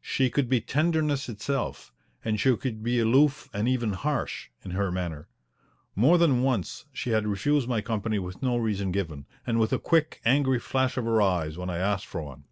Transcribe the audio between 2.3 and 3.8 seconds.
she could be aloof and